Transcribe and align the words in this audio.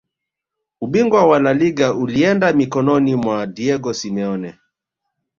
ubingwa 0.81 1.25
wa 1.25 1.39
laliga 1.39 1.93
ulienda 1.93 2.53
mikononi 2.53 3.15
mwa 3.15 3.47
diego 3.47 3.93
simeone 3.93 4.59